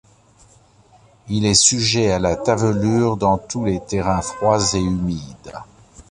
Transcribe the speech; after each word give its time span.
Il 1.29 1.45
est 1.45 1.53
sujet 1.53 2.09
à 2.11 2.17
la 2.17 2.35
tavelure 2.35 3.17
dans 3.17 3.37
tous 3.37 3.65
les 3.65 3.79
terrains 3.79 4.23
froids 4.23 4.57
et 4.73 4.79
humides. 4.79 5.53